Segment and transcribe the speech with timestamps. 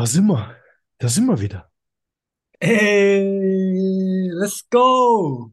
[0.00, 0.56] Da sind wir.
[0.96, 1.70] Da sind wir wieder.
[2.58, 5.52] Hey, let's go!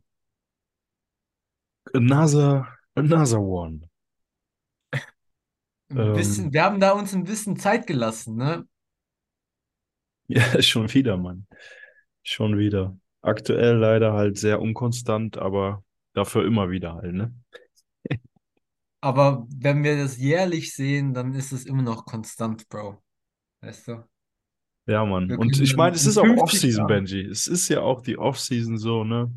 [1.93, 2.65] Another,
[2.95, 3.89] another one.
[5.89, 8.65] Ein Ähm, bisschen, wir haben da uns ein bisschen Zeit gelassen, ne?
[10.27, 11.45] ja, schon wieder, Mann.
[12.23, 12.97] Schon wieder.
[13.21, 17.33] Aktuell leider halt sehr unkonstant, aber dafür immer wieder halt, ne?
[19.01, 23.03] Aber wenn wir das jährlich sehen, dann ist es immer noch konstant, Bro.
[23.61, 24.07] Weißt du?
[24.87, 25.29] Ja, Mann.
[25.29, 26.87] Wir Und ich meine, es ist auch 50 Off-Season.
[26.87, 27.21] Benji.
[27.21, 29.31] Es ist ja auch die Off-Season so, ne?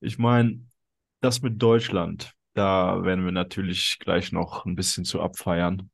[0.00, 0.60] Ich meine,
[1.20, 5.90] das mit Deutschland, da werden wir natürlich gleich noch ein bisschen zu abfeiern.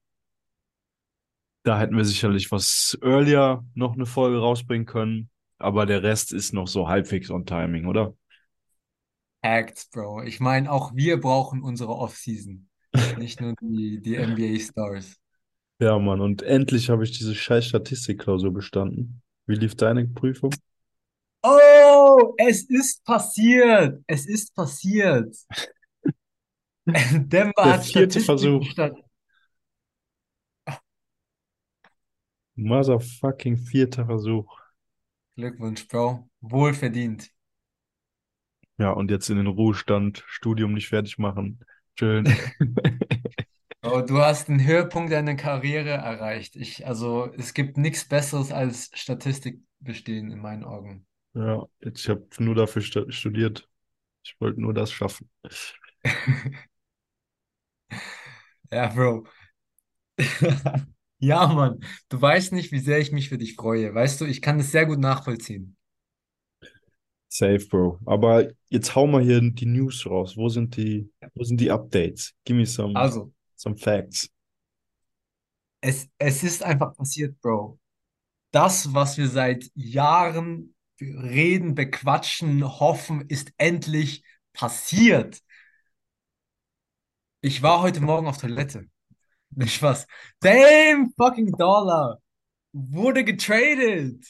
[1.62, 6.52] Da hätten wir sicherlich was earlier noch eine Folge rausbringen können, aber der Rest ist
[6.52, 8.14] noch so halbwegs on Timing, oder?
[9.42, 10.24] Facts, Bro.
[10.24, 12.68] Ich meine, auch wir brauchen unsere Offseason.
[13.18, 15.16] Nicht nur die, die NBA-Stars.
[15.80, 19.22] Ja, Mann, und endlich habe ich diese scheiß Statistikklausur bestanden.
[19.46, 20.52] Wie lief deine Prüfung?
[21.42, 24.02] Oh, es ist passiert!
[24.06, 25.36] Es ist passiert!
[26.86, 28.64] Denver Der hat vierte Statistik Versuch.
[28.64, 28.94] statt.
[32.56, 34.58] Motherfucking vierter Versuch.
[35.36, 36.28] Glückwunsch, Bro.
[36.40, 37.30] Wohlverdient.
[38.78, 41.60] Ja, und jetzt in den Ruhestand, Studium nicht fertig machen.
[41.96, 42.26] Chillen.
[43.84, 46.56] Oh, du hast den Höhepunkt deiner Karriere erreicht.
[46.56, 51.06] Ich, also, es gibt nichts Besseres als Statistik bestehen in meinen Augen.
[51.34, 53.68] Ja, jetzt, ich habe nur dafür stu- studiert.
[54.24, 55.30] Ich wollte nur das schaffen.
[58.70, 59.24] Ja, Bro.
[61.20, 61.80] Ja, Mann.
[62.10, 63.94] Du weißt nicht, wie sehr ich mich für dich freue.
[63.94, 65.76] Weißt du, ich kann das sehr gut nachvollziehen.
[67.28, 67.98] Safe, Bro.
[68.06, 70.36] Aber jetzt hau mal hier die News raus.
[70.36, 72.32] Wo sind die, wo sind die Updates?
[72.44, 74.28] Give me some, Also, some facts.
[75.84, 77.78] es, es ist einfach passiert, Bro.
[78.52, 85.40] Das, was wir seit Jahren reden, bequatschen, hoffen, ist endlich passiert.
[87.42, 88.88] Ich war heute Morgen auf Toilette.
[89.50, 90.06] Nicht was.
[90.40, 92.18] Damn fucking Dollar
[92.72, 94.24] wurde getradet.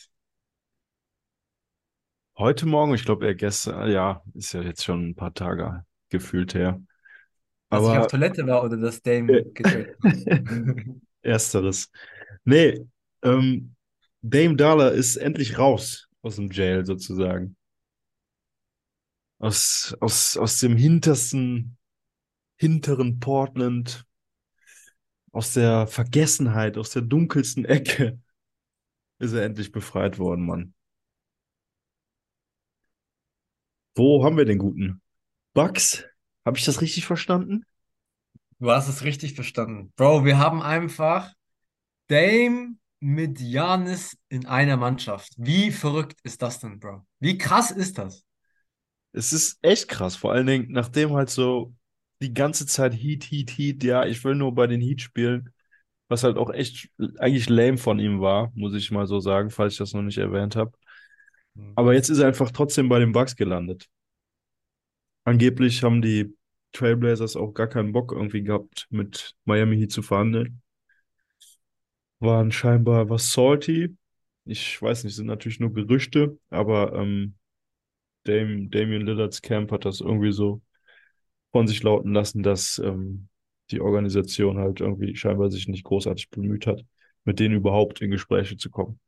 [2.36, 6.54] Heute Morgen, ich glaube eher gestern, ja, ist ja jetzt schon ein paar Tage gefühlt
[6.54, 6.82] her.
[7.74, 11.00] Dass ich auf Aber Toilette war oder dass äh, Dame getradet wurde.
[11.22, 11.90] ersteres.
[12.44, 12.86] Nee,
[13.22, 13.74] ähm,
[14.22, 17.56] Dame Dollar ist endlich raus aus dem Jail sozusagen.
[19.38, 21.76] Aus, aus, aus dem hintersten,
[22.56, 24.06] hinteren Portland,
[25.32, 28.18] aus der Vergessenheit, aus der dunkelsten Ecke
[29.18, 30.74] ist er endlich befreit worden, Mann.
[33.96, 35.02] Wo haben wir den guten?
[35.52, 36.04] Bucks?
[36.44, 37.64] Habe ich das richtig verstanden?
[38.58, 39.92] Du hast es richtig verstanden.
[39.96, 41.32] Bro, wir haben einfach
[42.08, 45.32] Dame mit Giannis in einer Mannschaft.
[45.36, 47.04] Wie verrückt ist das denn, Bro?
[47.20, 48.24] Wie krass ist das?
[49.12, 51.74] Es ist echt krass, vor allen Dingen, nachdem halt so
[52.20, 55.52] die ganze Zeit Heat, Heat, Heat, ja, ich will nur bei den Heat spielen,
[56.08, 56.88] was halt auch echt
[57.18, 60.18] eigentlich lame von ihm war, muss ich mal so sagen, falls ich das noch nicht
[60.18, 60.72] erwähnt habe.
[61.54, 61.72] Hm.
[61.76, 63.88] Aber jetzt ist er einfach trotzdem bei den Bucks gelandet.
[65.24, 66.34] Angeblich haben die
[66.72, 70.62] Trailblazers auch gar keinen Bock irgendwie gehabt, mit Miami Heat zu verhandeln.
[72.20, 73.96] Waren scheinbar was salty.
[74.44, 77.34] Ich weiß nicht, sind natürlich nur Gerüchte, aber ähm,
[78.24, 80.62] Dame, Damian Lillards Camp hat das irgendwie so
[81.52, 83.28] von sich lauten lassen, dass ähm,
[83.70, 86.84] die Organisation halt irgendwie scheinbar sich nicht großartig bemüht hat,
[87.24, 89.00] mit denen überhaupt in Gespräche zu kommen.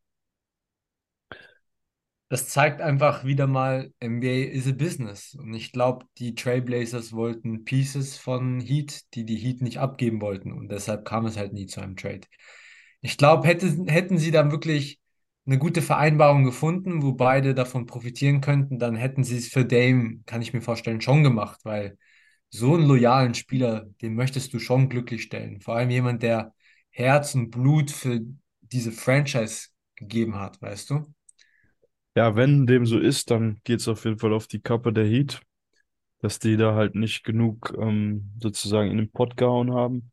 [2.29, 5.35] Das zeigt einfach wieder mal, NBA is a business.
[5.37, 10.53] Und ich glaube, die Trailblazers wollten Pieces von Heat, die die Heat nicht abgeben wollten.
[10.53, 12.23] Und deshalb kam es halt nie zu einem Trade.
[13.01, 15.01] Ich glaube, hätte, hätten sie dann wirklich
[15.47, 20.21] eine gute Vereinbarung gefunden, wo beide davon profitieren könnten, dann hätten sie es für Dame,
[20.27, 21.97] kann ich mir vorstellen, schon gemacht, weil
[22.51, 25.61] so einen loyalen Spieler, den möchtest du schon glücklich stellen.
[25.61, 26.55] Vor allem jemand, der
[26.91, 28.21] Herz und Blut für
[28.61, 31.15] diese Franchise gegeben hat, weißt du?
[32.17, 35.05] Ja, wenn dem so ist, dann geht es auf jeden Fall auf die Kappe der
[35.07, 35.41] Heat,
[36.21, 40.13] dass die da halt nicht genug ähm, sozusagen in den Pott gehauen haben.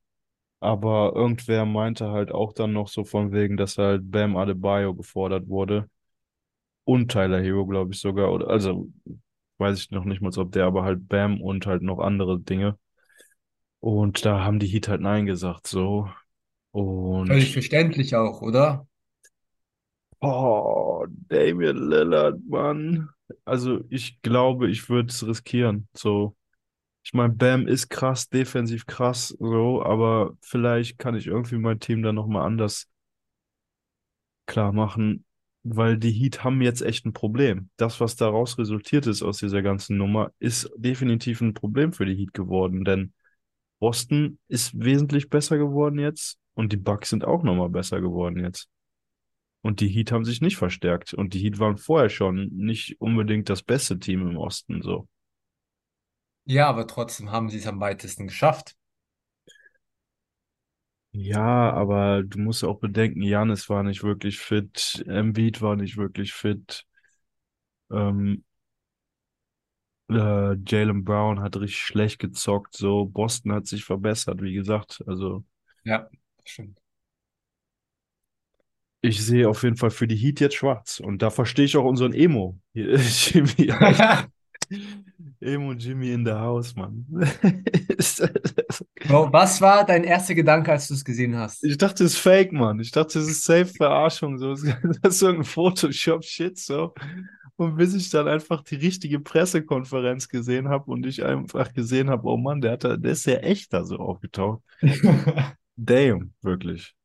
[0.61, 5.47] Aber irgendwer meinte halt auch dann noch so von wegen, dass halt Bam Adebayo gefordert
[5.49, 5.89] wurde
[6.85, 8.31] und Tyler Hero, glaube ich sogar.
[8.33, 8.89] Oder also
[9.59, 12.77] weiß ich noch nicht mal, ob der, aber halt Bam und halt noch andere Dinge.
[13.81, 16.09] Und da haben die Heat halt Nein gesagt, so.
[17.25, 18.87] Völlig Und verständlich auch, oder?
[20.23, 23.09] Oh, Damian Lillard, Mann.
[23.45, 25.87] Also ich glaube, ich würde es riskieren.
[25.93, 26.35] So,
[27.03, 32.03] ich meine, Bam ist krass, defensiv krass, so, aber vielleicht kann ich irgendwie mein Team
[32.03, 32.89] dann nochmal anders
[34.45, 35.25] klar machen,
[35.63, 37.69] weil die Heat haben jetzt echt ein Problem.
[37.77, 42.15] Das, was daraus resultiert ist aus dieser ganzen Nummer, ist definitiv ein Problem für die
[42.15, 43.13] Heat geworden, denn
[43.79, 48.69] Boston ist wesentlich besser geworden jetzt und die Bucks sind auch nochmal besser geworden jetzt.
[49.63, 53.49] Und die Heat haben sich nicht verstärkt und die Heat waren vorher schon nicht unbedingt
[53.49, 55.07] das beste Team im Osten so.
[56.45, 58.77] Ja, aber trotzdem haben sie es am weitesten geschafft.
[61.15, 66.33] Ja, aber du musst auch bedenken, Giannis war nicht wirklich fit, Embiid war nicht wirklich
[66.33, 66.85] fit,
[67.91, 68.43] ähm,
[70.09, 75.01] äh, Jaylen Brown hat richtig schlecht gezockt, so Boston hat sich verbessert, wie gesagt.
[75.07, 75.43] Also
[75.83, 76.09] Ja,
[76.45, 76.82] stimmt.
[79.03, 81.83] Ich sehe auf jeden Fall für die Heat jetzt schwarz und da verstehe ich auch
[81.83, 82.57] unseren Emo.
[82.73, 83.71] Jimmy,
[85.41, 87.05] Emo Jimmy in the house, Mann.
[89.05, 91.65] Bro, was war dein erster Gedanke, als du es gesehen hast?
[91.65, 92.79] Ich dachte, es ist fake, Mann.
[92.79, 94.37] Ich dachte, es ist safe Verarschung.
[94.37, 94.55] So.
[95.01, 96.57] Das ist irgendein Photoshop-Shit.
[96.57, 96.93] So.
[97.57, 102.25] Und bis ich dann einfach die richtige Pressekonferenz gesehen habe und ich einfach gesehen habe,
[102.25, 104.63] oh Mann, der, hat da, der ist ja echt da so aufgetaucht.
[105.75, 106.95] Damn, wirklich.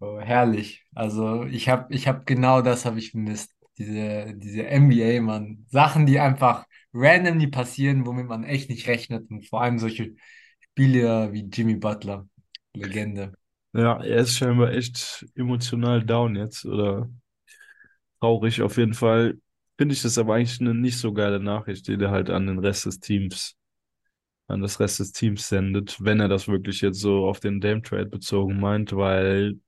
[0.00, 0.84] Oh, herrlich.
[0.94, 3.54] Also ich habe ich hab genau das habe ich vermisst.
[3.78, 5.66] Diese, diese NBA, Mann.
[5.68, 9.30] Sachen, die einfach randomly passieren, womit man echt nicht rechnet.
[9.30, 10.14] Und vor allem solche
[10.60, 12.26] Spieler wie Jimmy Butler.
[12.74, 13.32] Legende.
[13.72, 17.08] Ja, er ist scheinbar echt emotional down jetzt oder
[18.20, 18.62] traurig.
[18.62, 19.38] Auf jeden Fall
[19.78, 22.58] finde ich das aber eigentlich eine nicht so geile Nachricht, die der halt an den
[22.58, 23.56] Rest des Teams,
[24.48, 27.82] an das Rest des Teams sendet, wenn er das wirklich jetzt so auf den Dame
[27.82, 29.58] Trade bezogen meint, weil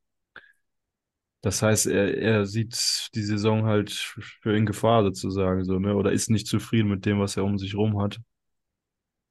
[1.42, 5.94] Das heißt, er, er sieht die Saison halt für in Gefahr sozusagen so, ne?
[5.96, 8.20] Oder ist nicht zufrieden mit dem, was er um sich rum hat.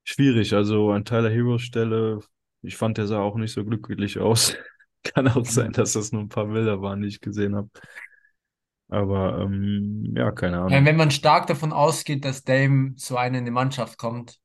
[0.03, 2.19] Schwierig, also an Tyler Heroes Stelle,
[2.61, 4.55] ich fand, der sah auch nicht so glücklich aus.
[5.03, 7.69] Kann auch sein, dass das nur ein paar Bilder waren, die ich gesehen habe.
[8.89, 10.85] Aber ähm, ja, keine Ja, Ahnung.
[10.85, 14.39] Wenn man stark davon ausgeht, dass Dame zu einem in die Mannschaft kommt,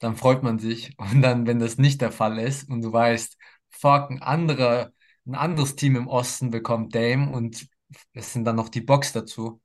[0.00, 0.96] dann freut man sich.
[0.98, 3.38] Und dann, wenn das nicht der Fall ist und du weißt,
[3.70, 4.92] fuck, ein anderer,
[5.26, 7.68] ein anderes Team im Osten bekommt Dame und
[8.12, 9.60] es sind dann noch die Bucks dazu,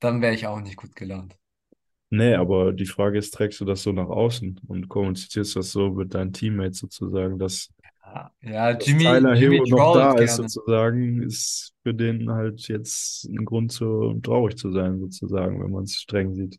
[0.00, 1.36] dann wäre ich auch nicht gut gelaunt.
[2.12, 5.90] Nee, aber die Frage ist, trägst du das so nach außen und kommunizierst das so
[5.90, 7.68] mit deinen Teammates sozusagen, dass
[8.04, 10.36] Ja, ja, dass Jimmy, Tyler Jimmy Hero noch da trollt ist, gerne.
[10.36, 15.84] sozusagen, ist für den halt jetzt ein Grund zu traurig zu sein, sozusagen, wenn man
[15.84, 16.58] es streng sieht.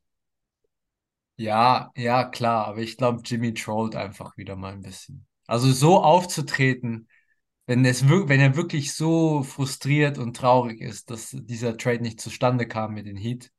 [1.37, 5.25] Ja, ja, klar, aber ich glaube, Jimmy trollt einfach wieder mal ein bisschen.
[5.47, 7.07] Also so aufzutreten,
[7.67, 12.67] wenn es wenn er wirklich so frustriert und traurig ist, dass dieser Trade nicht zustande
[12.67, 13.51] kam mit den Heat,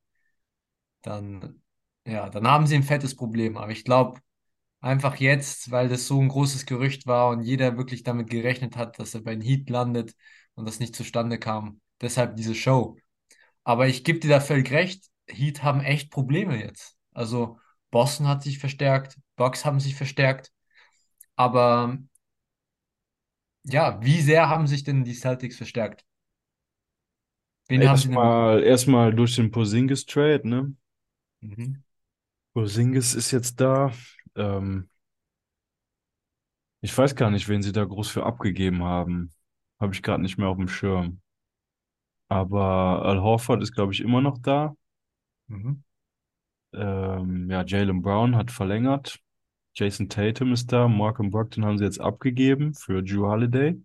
[1.03, 1.63] dann,
[2.07, 3.57] ja, dann haben sie ein fettes Problem.
[3.57, 4.21] Aber ich glaube,
[4.81, 8.99] einfach jetzt, weil das so ein großes Gerücht war und jeder wirklich damit gerechnet hat,
[8.99, 10.15] dass er bei den Heat landet
[10.55, 12.97] und das nicht zustande kam, deshalb diese Show.
[13.65, 16.97] Aber ich gebe dir da völlig recht, Heat haben echt Probleme jetzt.
[17.13, 17.59] Also
[17.91, 20.53] Boston hat sich verstärkt, Bucks haben sich verstärkt,
[21.37, 21.99] aber
[23.65, 26.05] ja, wie sehr haben sich denn die Celtics verstärkt?
[27.69, 27.81] Wen?
[27.83, 30.77] Erstmal, erstmal durch den Porzingis-Trade, ne?
[31.43, 31.83] Mhm.
[32.55, 33.93] Porzingis ist jetzt da.
[34.37, 34.89] Ähm,
[36.81, 39.33] ich weiß gar nicht, wen sie da groß für abgegeben haben.
[39.81, 41.21] Habe ich gerade nicht mehr auf dem Schirm.
[42.29, 44.75] Aber Al Horford ist, glaube ich, immer noch da.
[45.49, 45.83] Mhm.
[46.75, 49.19] Ähm, ja, Jaylen Brown hat verlängert.
[49.75, 50.89] Jason Tatum ist da.
[50.89, 53.81] Malcolm Brogdon haben sie jetzt abgegeben für Drew Holiday.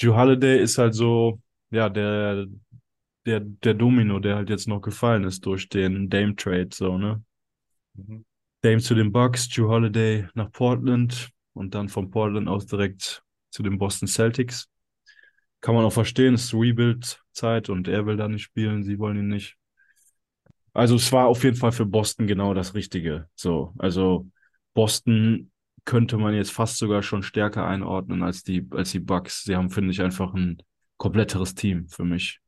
[0.00, 2.46] Drew Holiday ist halt so, ja, der,
[3.26, 7.22] der, der Domino, der halt jetzt noch gefallen ist durch den Dame-Trade, so, ne?
[7.94, 8.24] Mhm.
[8.62, 13.62] Dame zu den Bucks, Drew Holiday nach Portland und dann von Portland aus direkt zu
[13.62, 14.68] den Boston Celtics.
[15.60, 19.18] Kann man auch verstehen, es ist Rebuild-Zeit und er will da nicht spielen, sie wollen
[19.18, 19.56] ihn nicht.
[20.72, 23.28] Also es war auf jeden Fall für Boston genau das Richtige.
[23.34, 24.30] So, also
[24.76, 25.52] Boston
[25.86, 29.44] könnte man jetzt fast sogar schon stärker einordnen als die, als die Bucks.
[29.44, 30.58] Sie haben, finde ich, einfach ein
[30.98, 32.40] kompletteres Team für mich.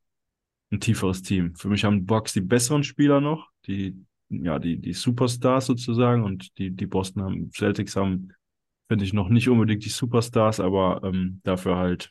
[0.72, 1.54] Ein tieferes Team.
[1.56, 6.58] Für mich haben Bucks die besseren Spieler noch, die, ja, die, die Superstars sozusagen und
[6.58, 8.34] die, die Boston haben, Celtics haben,
[8.88, 12.10] finde ich, noch nicht unbedingt die Superstars, aber ähm, dafür halt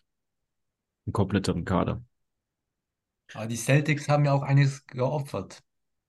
[1.08, 2.04] einen kompletteren Kader.
[3.34, 5.64] Aber die Celtics haben ja auch einiges geopfert,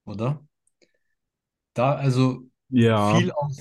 [0.05, 0.45] oder?
[1.75, 3.53] Da, also Ja, viel auf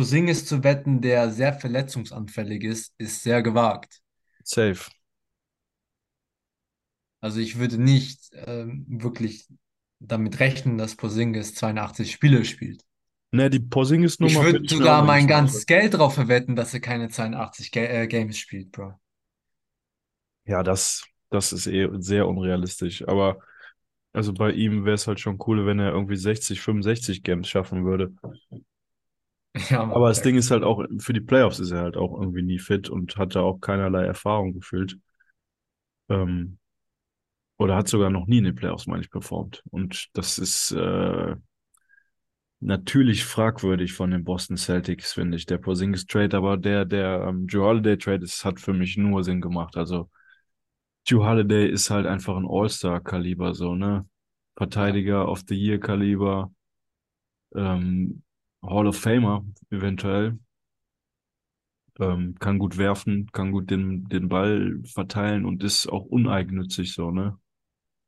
[0.00, 4.00] Porzingis zu wetten, der sehr verletzungsanfällig ist, ist sehr gewagt.
[4.44, 4.90] safe.
[7.20, 9.46] Also ich würde nicht ähm, wirklich
[9.98, 12.82] damit rechnen, dass Porzingis 82 Spiele spielt.
[13.32, 16.80] Ne, die Ich Porzingis-Nummer würde ich auch sogar mein ganzes Geld drauf verwetten, dass er
[16.80, 18.94] keine 82 Ga äh, Games spielt, Bro.
[20.46, 21.04] Ja, das.
[21.28, 23.06] das ist eh sehr unrealistisch.
[23.06, 23.38] Aber
[24.12, 27.84] also bei ihm wäre es halt schon cool, wenn er irgendwie 60, 65 Games schaffen
[27.84, 28.12] würde.
[29.70, 32.12] Ja, Aber Mann, das Ding ist halt auch, für die Playoffs ist er halt auch
[32.20, 34.98] irgendwie nie fit und hat da auch keinerlei Erfahrung gefühlt.
[36.08, 36.58] Ähm,
[37.58, 39.62] oder hat sogar noch nie in den Playoffs, meine ich, performt.
[39.70, 41.34] Und das ist äh,
[42.60, 46.36] natürlich fragwürdig von den Boston Celtics, finde ich, der Porzingis-Trade.
[46.36, 49.76] Aber der, der ähm, Drew Holiday-Trade ist, hat für mich nur Sinn gemacht.
[49.76, 50.10] Also
[51.08, 54.08] Drew Holiday ist halt einfach ein All-Star-Kaliber, so, ne?
[54.56, 56.52] Verteidiger of the Year-Kaliber,
[57.54, 58.22] ähm,
[58.62, 60.38] Hall of Famer eventuell.
[62.00, 67.10] ähm, kann gut werfen, kann gut den, den Ball verteilen und ist auch uneigennützig so,
[67.12, 67.38] ne?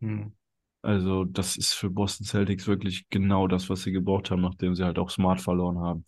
[0.01, 0.33] Hm.
[0.83, 4.85] Also das ist für Boston Celtics wirklich genau das, was sie gebraucht haben, nachdem sie
[4.85, 6.05] halt auch Smart verloren haben.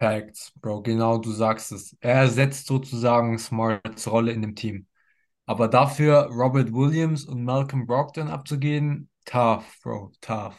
[0.00, 1.96] Facts, Bro, genau du sagst es.
[2.00, 4.86] Er ersetzt sozusagen Smarts Rolle in dem Team.
[5.46, 10.56] Aber dafür Robert Williams und Malcolm Brogdon abzugeben, tough, Bro, tough.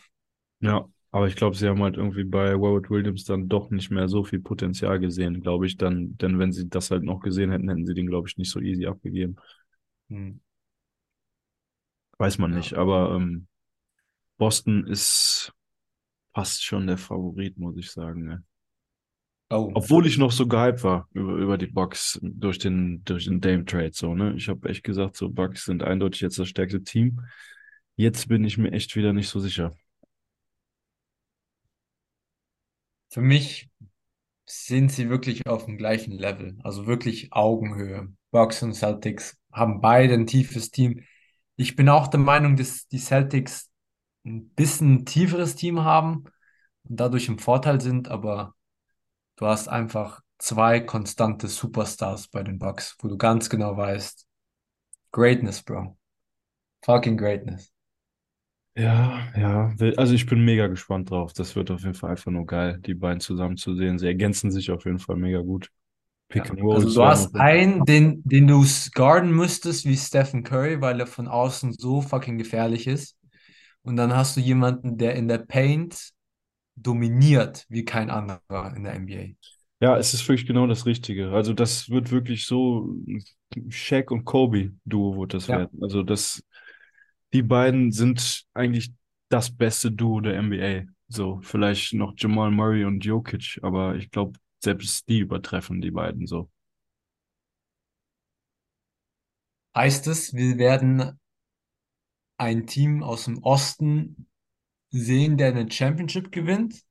[0.59, 4.07] Ja, aber ich glaube, sie haben halt irgendwie bei Robert Williams dann doch nicht mehr
[4.07, 5.77] so viel Potenzial gesehen, glaube ich.
[5.77, 8.49] Dann, denn wenn sie das halt noch gesehen hätten, hätten sie den, glaube ich, nicht
[8.51, 9.35] so easy abgegeben.
[10.09, 10.39] Hm.
[12.17, 12.57] Weiß man Ja.
[12.57, 12.73] nicht.
[12.75, 13.47] Aber ähm,
[14.37, 15.53] Boston ist
[16.33, 18.25] fast schon der Favorit, muss ich sagen.
[18.25, 18.45] Ne?
[19.49, 23.39] Oh, Obwohl ich noch so gehypt war über, über die Bucks durch den, durch den
[23.41, 24.33] Dame-Trade, so, ne?
[24.35, 27.21] Ich habe echt gesagt, so Bucks sind eindeutig jetzt das stärkste Team.
[27.95, 29.71] Jetzt bin ich mir echt wieder nicht so sicher.
[33.11, 33.69] Für mich
[34.45, 38.13] sind sie wirklich auf dem gleichen Level, also wirklich Augenhöhe.
[38.31, 41.01] Bucks und Celtics haben beide ein tiefes Team.
[41.57, 43.69] Ich bin auch der Meinung, dass die Celtics
[44.25, 46.23] ein bisschen tieferes Team haben
[46.83, 48.55] und dadurch im Vorteil sind, aber
[49.35, 54.25] du hast einfach zwei konstante Superstars bei den Bucks, wo du ganz genau weißt,
[55.11, 55.97] Greatness, Bro.
[56.83, 57.71] Fucking Greatness.
[58.75, 59.73] Ja, ja.
[59.79, 61.33] will- Also ich bin mega gespannt drauf.
[61.33, 63.99] Das wird auf jeden Fall einfach nur geil, die beiden zusammen zu sehen.
[63.99, 65.69] Sie ergänzen sich auf jeden Fall mega gut.
[66.29, 66.51] Pick Ja.
[66.51, 70.99] and Also Rolls du hast einen, den, den du guarden müsstest, wie Stephen Curry, weil
[70.99, 73.17] er von außen so fucking gefährlich ist.
[73.83, 76.11] Und dann hast du jemanden, der in der Paint
[76.75, 79.35] dominiert wie kein anderer in der NBA.
[79.79, 81.31] Ja, es ist wirklich genau das Richtige.
[81.31, 83.23] Also das wird wirklich so ein
[83.71, 85.57] Shaq und Kobe Duo wird das Ja.
[85.59, 85.81] werden.
[85.81, 86.43] Also das,
[87.33, 88.93] die beiden sind eigentlich
[89.29, 90.91] das beste Duo der NBA.
[91.07, 96.27] So, vielleicht noch Jamal Murray und Jokic, aber ich glaube, selbst die übertreffen die beiden
[96.27, 96.49] so.
[99.75, 101.17] Heißt es, wir werden
[102.37, 104.27] ein Team aus dem Osten
[104.89, 106.83] sehen, der eine Championship gewinnt?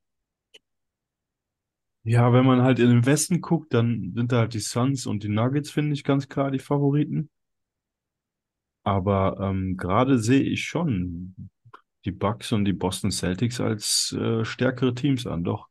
[2.03, 5.23] Ja, wenn man halt in den Westen guckt, dann sind da halt die Suns und
[5.23, 7.29] die Nuggets, finde ich ganz klar die Favoriten.
[8.83, 11.35] Aber ähm, gerade sehe ich schon
[12.05, 15.43] die Bucks und die Boston Celtics als äh, stärkere Teams an.
[15.43, 15.67] Doch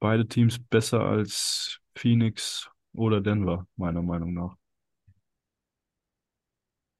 [0.00, 4.56] beide Teams besser als Phoenix oder Denver, meiner Meinung nach.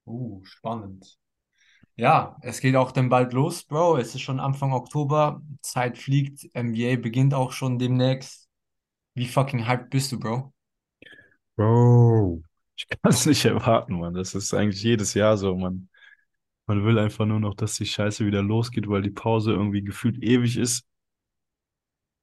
[0.06, 1.18] Uh, spannend.
[1.97, 3.99] Ja, es geht auch dann bald los, Bro.
[3.99, 5.42] Es ist schon Anfang Oktober.
[5.62, 6.50] Zeit fliegt.
[6.54, 8.49] NBA beginnt auch schon demnächst.
[9.14, 10.52] Wie fucking hyped bist du, Bro?
[11.56, 12.42] Bro,
[12.76, 14.14] ich kann es nicht erwarten, Mann.
[14.14, 15.88] Das ist eigentlich jedes Jahr so, man.
[16.66, 20.23] Man will einfach nur noch, dass die Scheiße wieder losgeht, weil die Pause irgendwie gefühlt
[20.23, 20.87] ewig ist.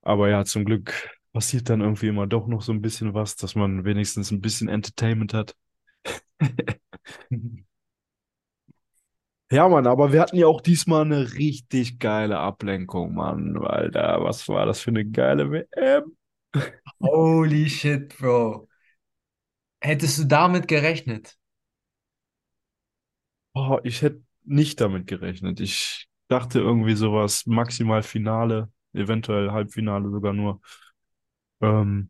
[0.01, 3.55] Aber ja, zum Glück passiert dann irgendwie immer doch noch so ein bisschen was, dass
[3.55, 5.55] man wenigstens ein bisschen Entertainment hat.
[9.51, 13.57] Ja, Mann, aber wir hatten ja auch diesmal eine richtig geile Ablenkung, Mann.
[13.57, 16.15] Alter, was war das für eine geile WM?
[17.01, 18.67] Holy shit, Bro.
[19.81, 21.37] Hättest du damit gerechnet?
[23.53, 25.59] Oh, ich hätte nicht damit gerechnet.
[25.59, 30.61] Ich dachte irgendwie sowas, maximal Finale, eventuell Halbfinale sogar nur.
[31.61, 32.09] Ähm,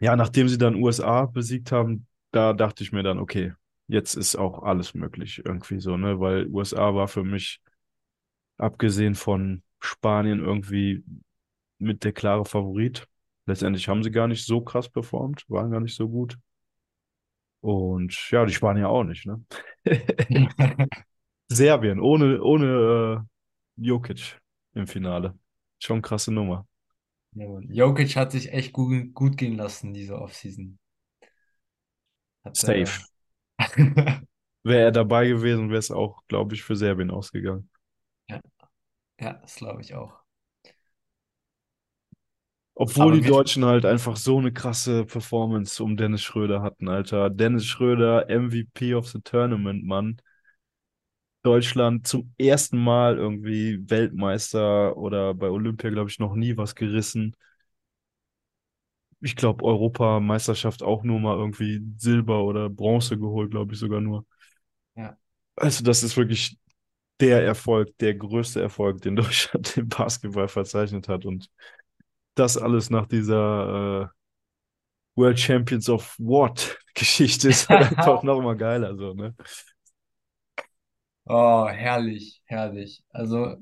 [0.00, 3.52] ja, nachdem sie dann USA besiegt haben, da dachte ich mir dann, okay,
[3.88, 6.18] jetzt ist auch alles möglich irgendwie so, ne?
[6.20, 7.60] Weil USA war für mich,
[8.58, 11.04] abgesehen von Spanien, irgendwie
[11.78, 13.08] mit der klare Favorit.
[13.46, 16.38] Letztendlich haben sie gar nicht so krass performt, waren gar nicht so gut.
[17.60, 19.44] Und ja, die Spanier auch nicht, ne?
[21.48, 23.26] Serbien, ohne, ohne
[23.76, 24.40] äh, Jokic
[24.74, 25.38] im Finale.
[25.78, 26.66] Schon krasse Nummer.
[27.34, 27.60] Ja.
[27.60, 30.78] Jokic hat sich echt gut, gut gehen lassen, diese Offseason.
[32.44, 33.06] Hat, äh, Safe.
[34.64, 37.68] Wäre er dabei gewesen, wäre es auch, glaube ich, für Serbien ausgegangen.
[38.28, 38.40] ja,
[39.20, 40.21] ja, das glaube ich auch.
[42.74, 47.30] Obwohl Aber die Deutschen halt einfach so eine krasse Performance um Dennis Schröder hatten, Alter.
[47.30, 50.20] Dennis Schröder, MVP of the Tournament, Mann.
[51.42, 57.34] Deutschland zum ersten Mal irgendwie Weltmeister oder bei Olympia, glaube ich, noch nie was gerissen.
[59.20, 64.26] Ich glaube, Europameisterschaft auch nur mal irgendwie Silber oder Bronze geholt, glaube ich sogar nur.
[64.96, 65.16] ja,
[65.56, 66.58] Also, das ist wirklich
[67.20, 71.26] der Erfolg, der größte Erfolg, den Deutschland im Basketball verzeichnet hat.
[71.26, 71.50] Und
[72.34, 74.08] das alles nach dieser äh,
[75.16, 79.34] World Champions of What Geschichte ist halt einfach nochmal geiler, so, ne?
[81.26, 83.04] Oh, herrlich, herrlich.
[83.10, 83.56] Also,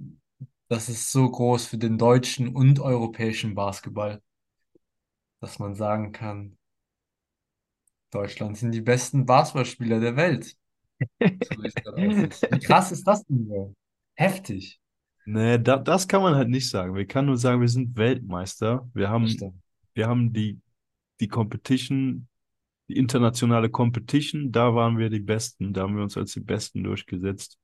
[0.69, 4.23] das ist so groß für den deutschen und europäischen Basketball,
[5.41, 6.57] dass man sagen kann,
[8.11, 10.57] Deutschland sind die besten Basketballspieler der Welt,
[11.21, 13.75] so wie krass ist das denn?
[14.15, 14.80] Heftig.
[15.33, 16.97] Nee, da, das kann man halt nicht sagen.
[16.97, 18.91] Wir können nur sagen, wir sind Weltmeister.
[18.95, 19.55] Wir haben, stimmt.
[19.95, 20.59] wir haben die,
[21.21, 22.27] die Competition,
[22.89, 25.73] die internationale Competition, da waren wir die Besten.
[25.73, 27.59] Da haben wir uns als die Besten durchgesetzt.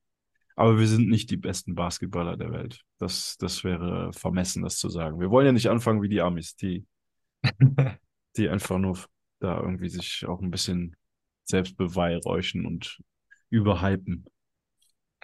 [0.55, 2.83] Aber wir sind nicht die besten Basketballer der Welt.
[2.99, 5.19] Das, das wäre vermessen, das zu sagen.
[5.19, 6.87] Wir wollen ja nicht anfangen wie die Amis, die,
[8.37, 8.97] die einfach nur
[9.41, 10.95] da irgendwie sich auch ein bisschen
[11.45, 13.03] selbst beweihräuchern und
[13.51, 14.25] überhypen.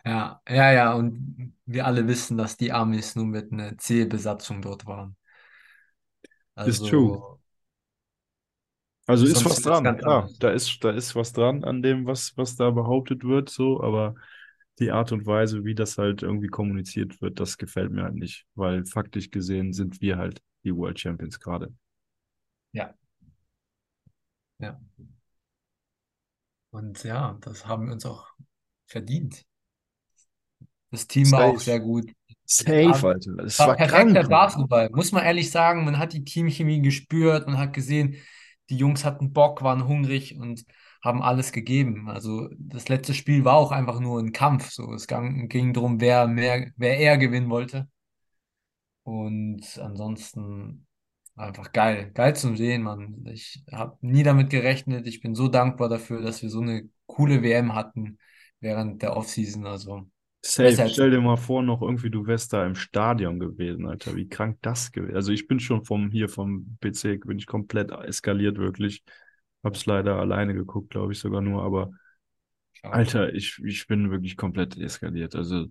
[0.05, 4.85] Ja, ja, ja, und wir alle wissen, dass die Amis nur mit einer C-Besatzung dort
[4.87, 5.17] waren.
[6.65, 7.23] Ist true.
[7.23, 7.39] Also,
[9.07, 10.31] Also ist sonst was wäre es dran, ganz klar.
[10.31, 10.39] anders.
[10.39, 14.15] Da ist, da ist was dran an dem, was, was da behauptet wird, so, aber
[14.79, 18.47] die Art und Weise, wie das halt irgendwie kommuniziert wird, das gefällt mir halt nicht,
[18.55, 21.73] weil faktisch gesehen sind wir halt die World Champions gerade.
[22.73, 22.95] Ja,
[24.59, 24.79] ja.
[26.71, 28.27] Und ja, das haben wir uns auch
[28.87, 29.45] verdient.
[30.93, 31.65] Das Team war auch Safe.
[31.65, 32.13] sehr gut.
[32.45, 33.33] Safe, Alter.
[33.39, 34.29] Das war war perfekter.
[34.29, 35.85] Basketball, muss man ehrlich sagen.
[35.85, 38.17] Man hat die Teamchemie gespürt, man hat gesehen,
[38.71, 40.65] die Jungs hatten Bock, waren hungrig und
[41.03, 42.09] haben alles gegeben.
[42.09, 44.71] Also das letzte Spiel war auch einfach nur ein Kampf.
[44.71, 47.89] So, es ging, ging darum, wer mehr, wer eher gewinnen wollte.
[49.05, 50.87] Und ansonsten
[51.37, 52.11] einfach geil.
[52.15, 53.25] Geil zum Sehen, Mann.
[53.27, 55.07] Ich habe nie damit gerechnet.
[55.07, 58.19] Ich bin so dankbar dafür, dass wir so eine coole WM hatten
[58.61, 59.67] während der Offseason.
[59.67, 60.09] Also
[60.45, 60.83] Safe.
[60.83, 60.93] als.
[60.93, 64.17] Stell dir mal vor, noch irgendwie du wärst da im Stadion gewesen, Alter.
[64.17, 65.15] Wie krank das gewesen.
[65.15, 69.05] Also ich bin schon vom hier vom PC, bin ich komplett eskaliert, wirklich.
[69.63, 71.93] Hab's leider alleine geguckt, glaube ich sogar nur, aber
[72.73, 72.95] Schade.
[72.95, 75.35] Alter, ich, ich bin wirklich komplett eskaliert.
[75.37, 75.67] Also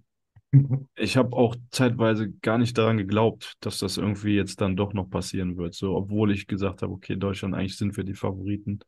[0.95, 5.09] ich habe auch zeitweise gar nicht daran geglaubt, dass das irgendwie jetzt dann doch noch
[5.09, 5.73] passieren wird.
[5.73, 8.79] So, obwohl ich gesagt habe, okay, Deutschland, eigentlich sind wir die Favoriten.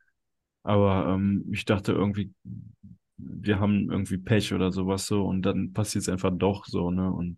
[0.64, 2.34] Aber ähm, ich dachte irgendwie,
[3.26, 7.12] wir haben irgendwie Pech oder sowas so und dann passiert es einfach doch so, ne?
[7.12, 7.38] Und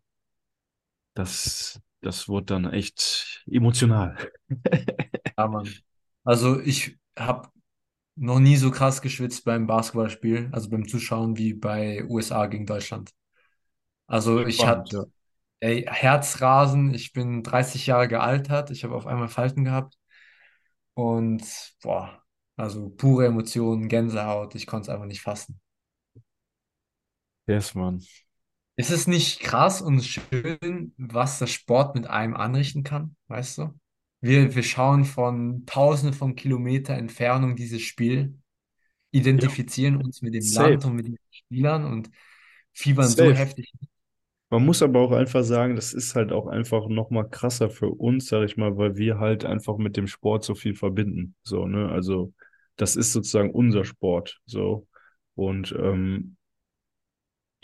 [1.13, 4.17] das, das wurde dann echt emotional.
[5.37, 5.73] Ja, Mann.
[6.23, 7.49] Also ich habe
[8.15, 13.11] noch nie so krass geschwitzt beim Basketballspiel, also beim Zuschauen wie bei USA gegen Deutschland.
[14.07, 15.05] Also ich hatte ja.
[15.61, 19.95] ey, Herzrasen, ich bin 30 Jahre gealtert, ich habe auf einmal Falten gehabt
[20.93, 21.43] und
[21.81, 22.23] boah,
[22.57, 25.59] also pure Emotionen, Gänsehaut, ich konnte es einfach nicht fassen.
[27.47, 28.01] Yes, Mann.
[28.77, 33.73] Ist es nicht krass und schön, was der Sport mit einem anrichten kann, weißt du?
[34.21, 38.37] Wir, wir schauen von Tausenden von Kilometer Entfernung dieses Spiel
[39.37, 42.11] Ja, identifizieren uns mit dem safe, Land und mit den Spielern und
[42.73, 43.33] fiebern so safe.
[43.33, 43.71] heftig.
[44.49, 48.27] Man muss aber auch einfach sagen, das ist halt auch einfach nochmal krasser für uns,
[48.27, 51.35] sag ich mal, weil wir halt einfach mit dem Sport so viel verbinden.
[51.43, 51.89] So, ne?
[51.89, 52.33] Also,
[52.77, 54.39] das ist sozusagen unser Sport.
[54.45, 54.87] So.
[55.35, 56.37] Und ähm,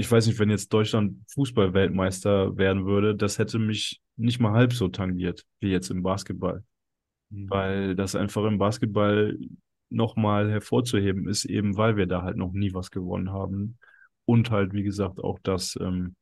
[0.01, 4.73] ich weiß nicht, wenn jetzt Deutschland Fußball-Weltmeister werden würde, das hätte mich nicht mal halb
[4.73, 6.63] so tangiert wie jetzt im Basketball.
[7.29, 7.49] Mhm.
[7.49, 9.37] Weil das einfach im Basketball
[9.89, 13.77] nochmal hervorzuheben ist, eben weil wir da halt noch nie was gewonnen haben.
[14.25, 15.77] Und halt, wie gesagt, auch das.
[15.79, 16.15] Ähm,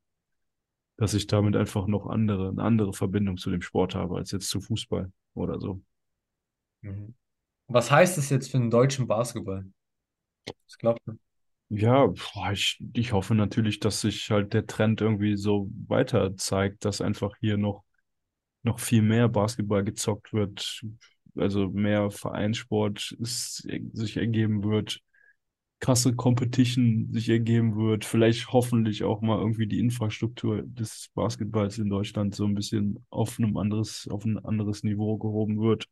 [0.98, 4.50] dass ich damit einfach noch andere, eine andere Verbindung zu dem Sport habe als jetzt
[4.50, 5.82] zu Fußball oder so.
[6.82, 7.15] Mhm.
[7.68, 9.65] Was heißt das jetzt für den deutschen Basketball?
[10.65, 11.18] Was glaubst du?
[11.71, 12.12] Ja,
[12.51, 17.36] ich, ich hoffe natürlich, dass sich halt der Trend irgendwie so weiter zeigt, dass einfach
[17.39, 17.84] hier noch,
[18.63, 20.84] noch viel mehr Basketball gezockt wird,
[21.36, 25.01] also mehr Vereinssport ist, sich ergeben wird,
[25.79, 31.89] krasse Competition sich ergeben wird, vielleicht hoffentlich auch mal irgendwie die Infrastruktur des Basketballs in
[31.89, 35.88] Deutschland so ein bisschen auf einem anderes, auf ein anderes Niveau gehoben wird.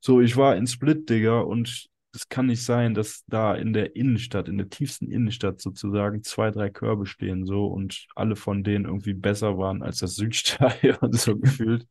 [0.00, 3.96] So, ich war in Split, Digga, und es kann nicht sein, dass da in der
[3.96, 8.84] Innenstadt, in der tiefsten Innenstadt sozusagen zwei, drei Körbe stehen, so, und alle von denen
[8.84, 11.86] irgendwie besser waren als das Südstadion, so gefühlt.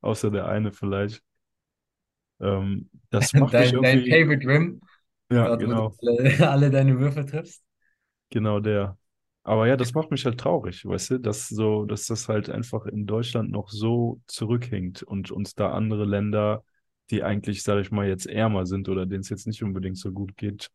[0.00, 1.22] Außer der eine vielleicht.
[2.40, 4.80] Ähm, das macht mich Dein, dein irgendwie, Favorite Rim,
[5.30, 5.94] ja, dort, wo du genau.
[6.06, 7.62] alle, alle deine Würfe triffst.
[8.30, 8.96] Genau der.
[9.42, 12.84] Aber ja, das macht mich halt traurig, weißt du, dass so, dass das halt einfach
[12.84, 16.64] in Deutschland noch so zurückhinkt und uns da andere Länder,
[17.10, 20.12] die eigentlich, sage ich mal, jetzt ärmer sind oder denen es jetzt nicht unbedingt so
[20.12, 20.70] gut geht,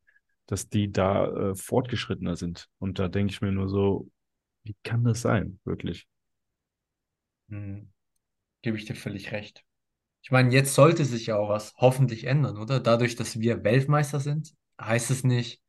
[0.47, 2.67] dass die da äh, fortgeschrittener sind.
[2.79, 4.09] Und da denke ich mir nur so,
[4.63, 6.07] wie kann das sein, wirklich?
[7.49, 7.91] Hm,
[8.61, 9.63] gebe ich dir völlig recht.
[10.23, 12.79] Ich meine, jetzt sollte sich ja auch was hoffentlich ändern, oder?
[12.79, 15.61] Dadurch, dass wir Weltmeister sind, heißt es nicht,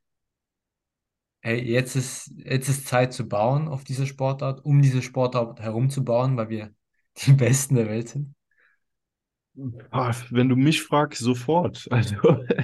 [1.41, 6.37] hey, jetzt ist, jetzt ist Zeit zu bauen auf diese Sportart, um diese Sportart herumzubauen,
[6.37, 6.75] weil wir
[7.17, 8.33] die Besten der Welt sind.
[9.91, 11.87] Ah, wenn du mich fragst, sofort.
[11.91, 12.15] Also,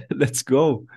[0.10, 0.88] let's go.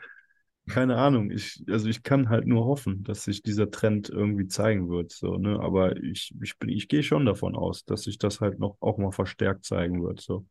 [0.69, 1.31] Keine Ahnung.
[1.31, 5.13] Ich, also ich kann halt nur hoffen, dass sich dieser Trend irgendwie zeigen wird.
[5.13, 5.61] So, ne?
[5.61, 9.13] Aber ich, ich ich gehe schon davon aus, dass sich das halt noch auch mal
[9.13, 10.21] verstärkt zeigen wird.
[10.21, 10.47] So.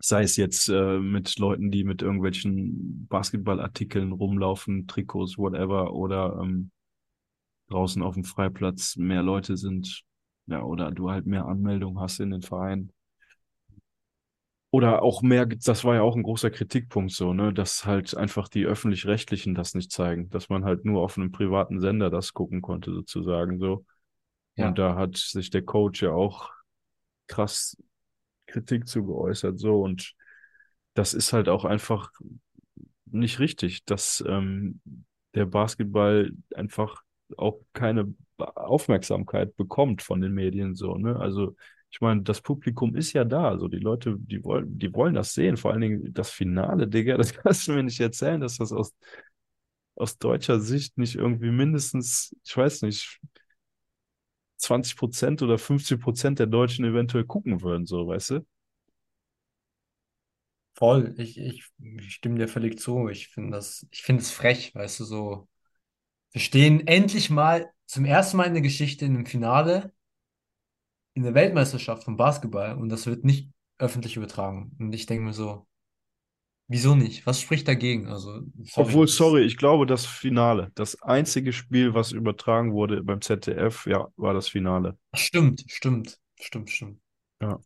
[0.00, 6.70] Sei es jetzt äh, mit Leuten, die mit irgendwelchen Basketballartikeln rumlaufen, Trikots, whatever, oder ähm,
[7.68, 10.04] draußen auf dem Freiplatz mehr Leute sind,
[10.46, 12.92] ja, oder du halt mehr Anmeldungen hast in den Vereinen.
[14.70, 18.48] Oder auch mehr, das war ja auch ein großer Kritikpunkt so, ne, dass halt einfach
[18.48, 22.60] die Öffentlich-Rechtlichen das nicht zeigen, dass man halt nur auf einem privaten Sender das gucken
[22.60, 23.86] konnte, sozusagen so.
[24.56, 26.50] Und Ja, da hat sich der Coach ja auch
[27.28, 27.76] krass
[28.46, 29.82] Kritik zu geäußert, so.
[29.82, 30.14] Und
[30.94, 32.10] das ist halt auch einfach
[33.06, 34.80] nicht richtig, dass ähm,
[35.34, 37.02] der Basketball einfach
[37.36, 41.16] auch keine Aufmerksamkeit bekommt von den Medien, so, ne?
[41.18, 41.56] Also,
[41.90, 45.32] ich meine, das Publikum ist ja da, also die Leute, die wollen, die wollen das
[45.34, 48.72] sehen, vor allen Dingen das Finale, Digga, das kannst du mir nicht erzählen, dass das
[48.72, 48.94] aus,
[49.96, 53.20] aus deutscher Sicht nicht irgendwie mindestens, ich weiß nicht,
[54.58, 58.46] 20 Prozent oder 50 Prozent der Deutschen eventuell gucken würden, so, weißt du?
[60.78, 61.14] voll.
[61.18, 63.08] Ich, ich, ich stimme dir völlig zu.
[63.08, 65.48] Ich finde das, ich finde es frech, weißt du, so.
[66.32, 69.92] Wir stehen endlich mal zum ersten Mal in der Geschichte in einem Finale
[71.18, 74.70] in der Weltmeisterschaft von Basketball und das wird nicht öffentlich übertragen.
[74.78, 75.66] Und ich denke mir so,
[76.68, 77.26] wieso nicht?
[77.26, 78.06] Was spricht dagegen?
[78.06, 83.20] Also, sorry, Obwohl, sorry, ich glaube, das Finale, das einzige Spiel, was übertragen wurde beim
[83.20, 84.96] ZDF, ja, war das Finale.
[85.12, 87.00] stimmt, stimmt, stimmt, stimmt.
[87.42, 87.58] Ja.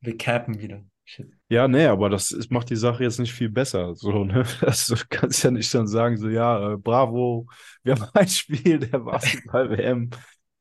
[0.00, 0.84] Wir cappen wieder.
[1.04, 1.30] Shit.
[1.48, 3.94] Ja, nee, aber das ist, macht die Sache jetzt nicht viel besser.
[3.94, 4.44] So, ne?
[4.60, 7.46] Also, du kannst ja nicht dann sagen, so, ja, äh, bravo,
[7.84, 10.10] wir haben ein Spiel der Basketball-WM,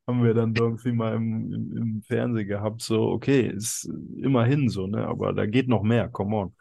[0.10, 2.82] haben wir dann irgendwie mal im, im, im Fernsehen gehabt.
[2.82, 3.86] So, okay, ist
[4.17, 5.06] immerhin so, ne?
[5.06, 6.56] Aber da geht noch mehr, come on.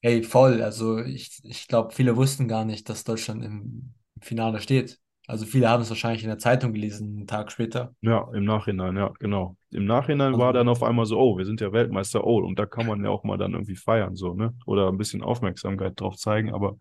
[0.00, 0.62] Ey, voll.
[0.62, 4.98] Also ich, ich glaube, viele wussten gar nicht, dass Deutschland im, Finale steht.
[5.26, 7.94] Also viele haben es wahrscheinlich in der Zeitung gelesen, einen Tag später.
[8.00, 9.56] Ja, im Nachhinein, ja, genau.
[9.70, 12.58] Im Nachhinein war Also dann auf einmal so, oh, wir sind ja Weltmeister, oh, und
[12.58, 14.54] da kann man ja auch mal dann irgendwie feiern, so, ne?
[14.66, 16.78] Oder ein bisschen Aufmerksamkeit drauf zeigen, aber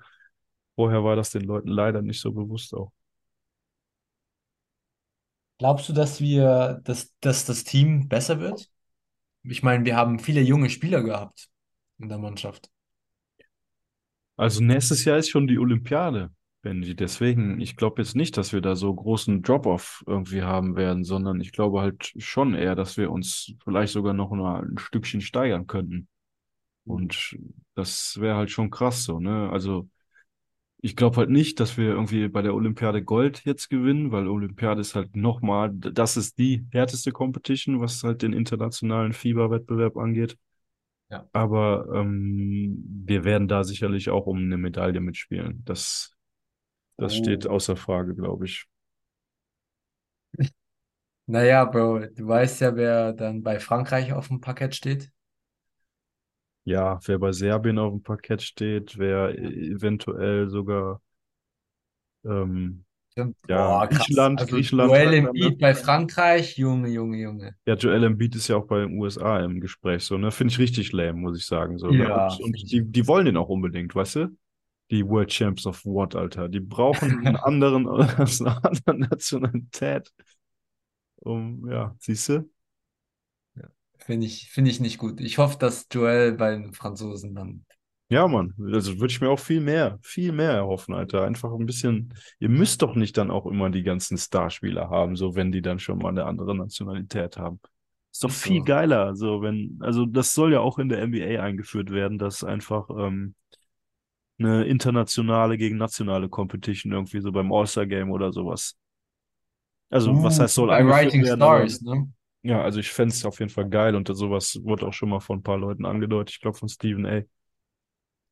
[0.75, 2.91] vorher war das den Leuten leider nicht so bewusst auch.
[5.57, 8.69] Glaubst du, dass wir, dass, dass das Team besser wird?
[9.43, 11.49] Ich meine, wir haben viele junge Spieler gehabt
[11.99, 12.69] in der Mannschaft.
[14.35, 16.95] Also nächstes Jahr ist schon die Olympiade, Benji.
[16.95, 21.41] Deswegen, ich glaube jetzt nicht, dass wir da so großen Drop-off irgendwie haben werden, sondern
[21.41, 25.65] ich glaube halt schon eher, dass wir uns vielleicht sogar noch mal ein Stückchen steigern
[25.65, 26.07] könnten.
[26.85, 27.37] Und
[27.75, 29.49] das wäre halt schon krass so, ne?
[29.51, 29.89] Also
[30.81, 34.81] ich glaube halt nicht, dass wir irgendwie bei der Olympiade Gold jetzt gewinnen, weil Olympiade
[34.81, 40.37] ist halt nochmal, das ist die härteste Competition, was halt den internationalen FIBA-Wettbewerb angeht.
[41.09, 41.27] Ja.
[41.33, 45.63] Aber ähm, wir werden da sicherlich auch um eine Medaille mitspielen.
[45.65, 46.15] Das,
[46.97, 47.47] das steht Oh.
[47.47, 48.65] außer Frage, glaube ich.
[51.27, 55.11] Naja, Bro, du weißt ja, wer dann bei Frankreich auf dem Parkett steht.
[56.67, 61.01] Ja, wer bei Serbien auf dem Parkett steht, wer eventuell sogar,
[62.25, 63.35] ähm, Stimmt.
[63.47, 64.07] ja, Boah, krass.
[64.07, 65.27] Griechenland, Also Griechenland Joel dann, ne?
[65.29, 67.55] Embiid bei Frankreich, Junge, Junge, Junge.
[67.65, 70.31] Ja, Joel Embiid ist ja auch bei den USA im Gespräch, so, ne?
[70.31, 72.05] Finde ich richtig lame, muss ich sagen, so, ne?
[72.05, 74.37] Ja, Und, und die, die wollen den auch unbedingt, weißt du?
[74.91, 76.47] Die World Champs of what, Alter?
[76.49, 80.13] Die brauchen einen anderen aus einer anderen Nationalität.
[81.25, 82.49] Um, ja, siehst du?
[84.07, 85.21] Finde ich, finde ich nicht gut.
[85.21, 87.63] Ich hoffe, dass Joel bei den Franzosen dann.
[88.09, 88.53] Ja, Mann.
[88.73, 91.25] Also würde ich mir auch viel mehr, viel mehr erhoffen, Alter.
[91.25, 92.13] Einfach ein bisschen.
[92.39, 95.79] Ihr müsst doch nicht dann auch immer die ganzen Starspieler haben, so wenn die dann
[95.79, 97.59] schon mal eine andere Nationalität haben.
[98.11, 98.63] Ist doch viel so.
[98.63, 102.89] geiler, so wenn, also das soll ja auch in der NBA eingeführt werden, dass einfach
[102.89, 103.35] ähm,
[104.39, 108.75] eine internationale gegen nationale Competition irgendwie so beim All-Star-Game oder sowas.
[109.89, 112.11] Also, was Uh, heißt, soll bei Writing werden, Stars, ne?
[112.43, 115.19] Ja, also ich fände es auf jeden Fall geil und sowas wurde auch schon mal
[115.19, 116.35] von ein paar Leuten angedeutet.
[116.35, 117.21] Ich glaube von Stephen A.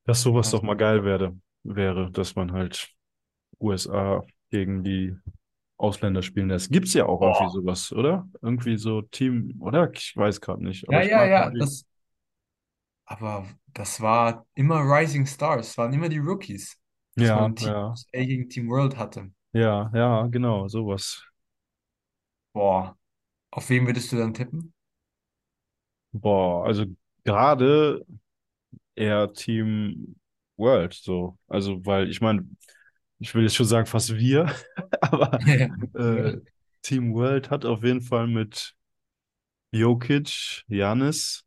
[0.05, 0.51] Dass sowas Ja.
[0.51, 2.89] doch mal geil werde, wäre, dass man halt
[3.59, 5.15] USA gegen die
[5.77, 6.71] Ausländer spielen lässt.
[6.71, 7.49] Gibt's ja auch irgendwie Boah.
[7.49, 8.29] sowas, oder?
[8.41, 9.91] Irgendwie so Team, oder?
[9.93, 11.59] Ich weiß gerade nicht, aber Ja, ja, ja, irgendwie.
[11.59, 11.85] das,
[13.05, 16.79] aber das war immer Rising Stars, waren immer die Rookies,
[17.17, 19.31] dass Ja, Team ja, USA gegen Team World hatte.
[19.53, 21.23] ja, ja, genau, sowas.
[22.53, 22.97] Boah,
[23.55, 24.73] auf wen würdest du dann tippen?
[26.11, 26.85] Boah, also
[27.23, 28.05] gerade
[28.95, 30.17] eher Team
[30.57, 31.37] World, so.
[31.47, 32.45] Also, weil ich meine,
[33.19, 34.53] ich will jetzt schon sagen, fast wir,
[35.01, 35.39] aber
[35.93, 36.37] äh,
[36.81, 38.75] Team World hat auf jeden Fall mit
[39.71, 41.45] Jokic, Giannis,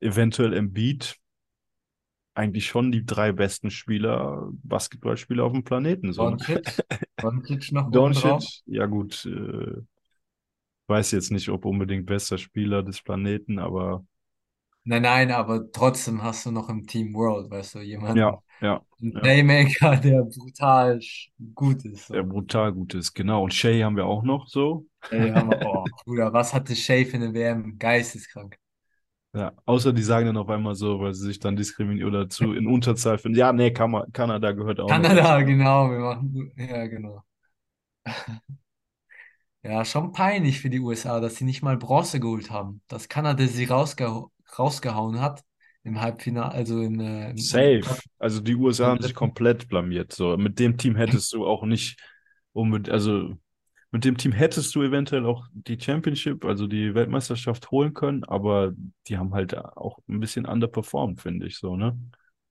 [0.00, 1.16] eventuell Embiid
[2.34, 6.22] eigentlich schon die drei besten Spieler, Basketballspieler auf dem Planeten, so?
[6.24, 6.82] Doncic,
[7.18, 7.90] Doncic noch?
[7.92, 9.82] Doncic, ja gut, äh,
[10.90, 14.06] weiß jetzt nicht, ob unbedingt bester Spieler des Planeten, aber
[14.84, 17.78] Nein, nein, aber trotzdem hast du noch im Team World, weißt du,
[18.14, 21.00] ja, jemanden, ja, einen ja, Playmaker, der brutal
[21.54, 22.08] gut ist.
[22.12, 22.24] der So.
[22.24, 23.42] brutal gut ist, genau.
[23.44, 24.86] Und Shea haben wir auch noch so.
[25.12, 25.58] Hammer.
[25.62, 27.78] Oh, Bruder, was hatte Shea für eine WM?
[27.78, 28.58] Geisteskrank.
[29.32, 32.52] Ja, außer die sagen dann auf einmal so, weil sie sich dann diskriminieren oder zu
[32.52, 33.38] in Unterzahl finden.
[33.38, 37.22] Ja, nee, Kam Kanada gehört auch Kanada, genau, wir machen, ja, genau.
[39.62, 42.80] Ja, schon peinlich für die USA, dass sie nicht mal Bronze geholt haben.
[42.88, 44.26] Dass Kanada sie rausge
[44.58, 45.44] rausgehauen hat
[45.82, 47.82] im Halbfinale, also im, äh, im, Safe.
[48.18, 50.12] Also die USA haben sich komplett blamiert.
[50.12, 51.98] So, mit dem Team hättest du auch nicht
[52.52, 53.36] unbedingt, also
[53.90, 58.72] mit dem Team hättest du eventuell auch die Championship, also die Weltmeisterschaft holen können, aber
[59.08, 61.98] die haben halt auch ein bisschen underperformed, finde ich so, ne?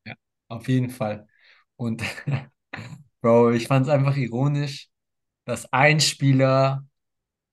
[0.06, 0.16] Ja,
[0.48, 1.28] auf jeden Fall.
[1.76, 2.04] Und
[3.22, 4.90] Bro, ich fand es einfach ironisch,
[5.46, 6.86] dass ein Spieler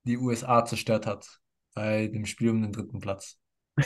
[0.06, 1.40] die USA zerstört hat
[1.74, 3.38] bei dem Spiel um den dritten Platz.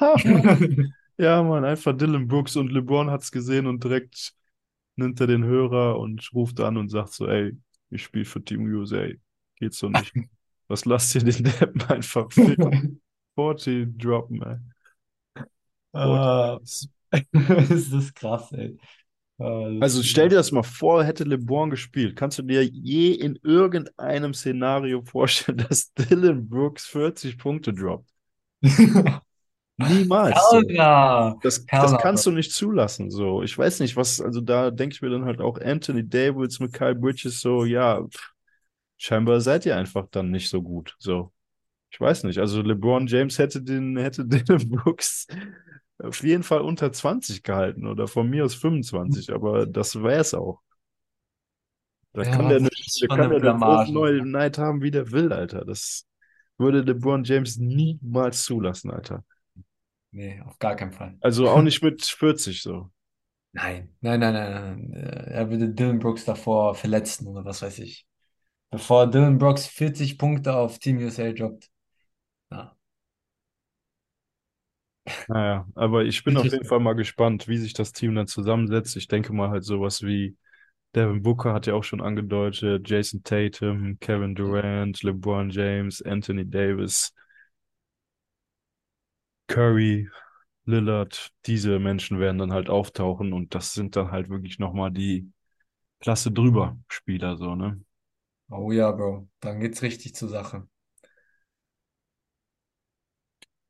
[0.00, 0.94] Ja, Mann.
[1.18, 4.34] Ja, Mann, einfach Dylan Brooks und LeBron hat's gesehen und direkt
[4.96, 7.56] nimmt er den Hörer und ruft an und sagt so, ey,
[7.90, 9.08] ich spiele für Team USA.
[9.56, 10.14] Geht so nicht.
[10.68, 12.98] Was lasst ihr den Deppen einfach 40,
[13.34, 14.56] 40 droppen, ey.
[16.02, 16.88] 40 Ah, Points.
[17.70, 18.76] ist das krass, ey.
[19.38, 22.16] Das Also stell dir das mal vor, hätte LeBron gespielt.
[22.16, 28.10] Kannst du dir je in irgendeinem Szenario vorstellen, dass Dylan Brooks 40 Punkte droppt?
[29.78, 30.62] Niemals so.
[31.42, 33.10] Das, das kannst du nicht zulassen.
[33.10, 36.60] So, ich weiß nicht, was, also da denke ich mir dann halt auch Anthony Davis
[36.60, 38.32] mit Kyle Bridges so, ja, pff,
[38.96, 40.96] scheinbar seid ihr einfach dann nicht so gut.
[40.98, 41.32] So,
[41.90, 42.38] ich weiß nicht.
[42.38, 45.26] Also LeBron James hätte den, hätte Dylan Brooks
[45.98, 50.34] auf jeden Fall unter 20 gehalten oder von mir aus 25, aber das wäre es
[50.34, 50.60] auch.
[52.12, 52.68] Da kann Ja, der das eine,
[53.00, 55.64] da kann der eine Open Night haben, wie der will, Alter.
[55.64, 56.06] Das
[56.58, 59.24] würde LeBron James niemals zulassen, Alter.
[60.12, 61.18] Nee, auf gar keinen Fall.
[61.20, 62.90] Also auch nicht mit 40 so.
[63.52, 64.92] Nein, nein, nein, nein, nein.
[64.92, 68.06] Er würde Dylan Brooks davor verletzen oder was weiß ich.
[68.70, 71.70] Bevor Dylan Brooks 40 Punkte auf Team USA droppt.
[72.50, 72.76] Ja.
[75.28, 76.64] Naja, aber ich bin auf jeden.
[76.64, 78.96] Fall mal gespannt, wie sich das Team dann zusammensetzt.
[78.96, 80.36] Ich denke mal halt sowas wie
[80.94, 87.14] Devin Booker hat ja auch schon angedeutet, Jason Tatum, Kevin Durant, LeBron James, Anthony Davis,
[89.48, 90.08] Curry,
[90.66, 95.32] Lillard, diese Menschen werden dann halt auftauchen und das sind dann halt wirklich nochmal die
[96.00, 97.82] Klasse drüber Spieler, so, ne?
[98.50, 99.28] Oh ja, Bro.
[99.40, 100.68] Dann geht's richtig zur Sache.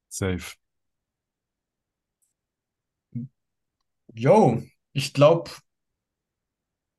[0.08, 0.56] Safe.
[4.14, 4.62] Yo,
[4.94, 5.50] ich glaube,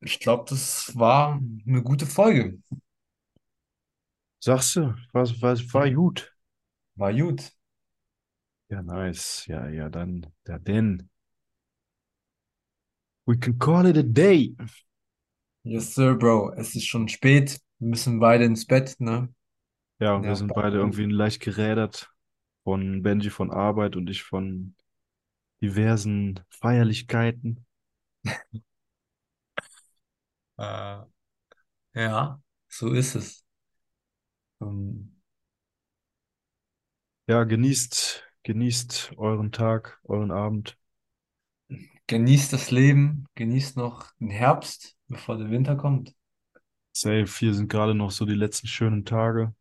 [0.01, 2.59] ich glaube, das war eine gute Folge.
[4.39, 6.35] Sagst du, was, was war gut?
[6.95, 7.51] War gut.
[8.69, 9.45] Ja, nice.
[9.47, 11.09] Ja, ja, dann, ja, denn.
[13.27, 14.55] We can call it a day.
[15.63, 16.53] Yes, sir, Bro.
[16.57, 17.59] Es ist schon spät.
[17.79, 19.29] Wir müssen beide ins Bett, ne?
[19.99, 22.11] Ja, wir Ja, sind beide irgendwie leicht gerädert
[22.63, 24.75] von Benji von Arbeit und ich von
[25.61, 27.65] diversen Feierlichkeiten.
[30.57, 30.97] äh,
[31.95, 33.45] ja, so ist es.
[34.61, 35.11] Ähm,
[37.27, 40.77] Ja, genießt, genießt euren Tag, euren Abend.
[42.07, 46.13] genießt das Leben, genießt noch den Herbst, bevor der Winter kommt.
[46.91, 49.53] Safe, hier sind gerade noch so die letzten schönen Tage.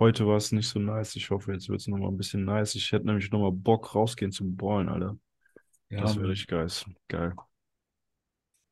[0.00, 1.16] Heute war es nicht so nice.
[1.16, 2.74] Ich hoffe, jetzt wird es nochmal ein bisschen nice.
[2.76, 5.18] Ich hätte nämlich nochmal Bock, rausgehen zum Ballen, Alter.
[5.90, 6.68] Ja, Das wäre richtig geil.
[7.08, 7.34] Geil.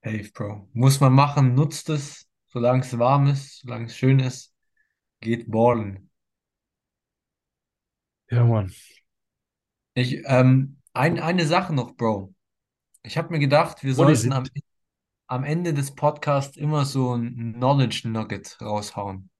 [0.04, 0.68] Safe, Bro.
[0.72, 4.54] Muss man machen, nutzt es, solange es warm ist, solange es schön ist.
[5.20, 6.10] Geht ballen.
[8.30, 8.72] Ja, Mann.
[9.94, 12.34] Ich, ähm, ein, eine Sache noch, Bro.
[13.02, 14.44] Ich habe mir gedacht, wir What is sollten am,
[15.28, 19.30] am Ende des Podcasts immer so ein Knowledge Nugget raushauen.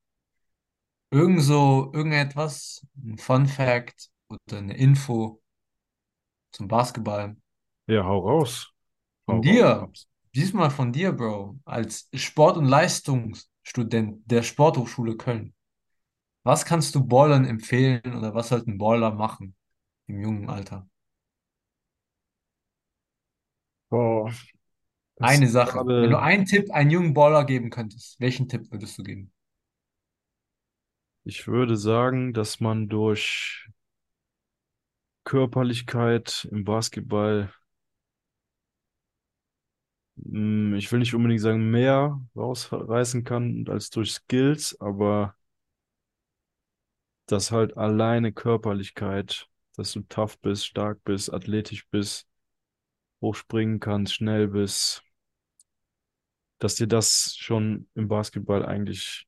[1.10, 5.42] Irgend so, irgendetwas, ein Fun Fact oder eine Info
[6.52, 7.36] zum Basketball.
[7.88, 8.72] Ja, hau raus.
[9.28, 9.64] Hau Von raus.
[9.64, 9.90] dir,
[10.34, 15.54] diesmal von dir, Bro, als Sport- und Leistungsstudent der Sporthochschule Köln.
[16.44, 19.56] Was kannst du Ballern empfehlen oder was sollte ein Baller machen
[20.08, 20.88] im jungen Alter?
[23.90, 24.32] Boah,
[25.20, 25.90] Eine Sache.
[25.98, 29.30] Wenn du gerade, einen Tipp einen jungen Baller geben könntest, welchen Tipp würdest du geben?
[31.24, 33.68] ich würde sagen, dass man durch
[35.24, 37.52] Körperlichkeit im Basketball,
[40.16, 45.36] ich will nicht unbedingt sagen, mehr rausreißen kann als durch Skills, aber
[47.26, 52.26] dass halt alleine Körperlichkeit, dass du tough bist, stark bist, athletisch bist,
[53.20, 55.02] hochspringen kannst, schnell bist,
[56.58, 59.26] dass dir das schon im Basketball eigentlich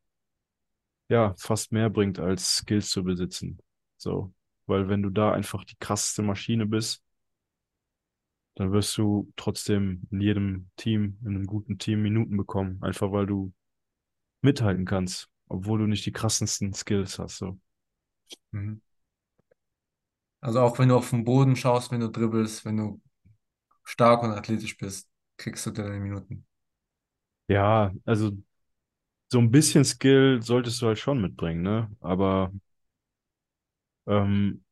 [1.08, 3.58] ja fast mehr bringt, als Skills zu besitzen.
[3.96, 4.32] So,
[4.66, 7.02] weil wenn du da einfach die krasseste Maschine bist,
[8.58, 13.26] dann wirst du trotzdem in jedem Team, in einem guten Team Minuten bekommen, einfach weil
[13.26, 13.52] du
[14.42, 17.38] mithalten kannst, obwohl du nicht die krassesten Skills hast.
[17.38, 17.58] So.
[18.52, 18.80] Mhm.
[20.40, 23.00] Also auch wenn du auf den Boden schaust, wenn du dribbelst, wenn du
[23.84, 26.46] stark und athletisch bist, kriegst du deine Minuten.
[27.48, 28.32] Ja, also
[29.32, 31.90] so ein bisschen Skill solltest du halt schon mitbringen, ne?
[32.00, 32.52] Aber
[34.06, 34.64] ähm,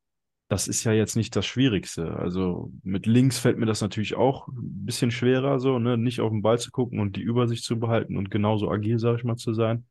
[0.48, 2.16] das ist ja jetzt nicht das Schwierigste.
[2.16, 5.98] Also mit links fällt mir das natürlich auch ein bisschen schwerer, so, ne?
[5.98, 9.16] Nicht auf den Ball zu gucken und die Übersicht zu behalten und genauso agil, sag
[9.18, 9.87] ich mal, zu sein.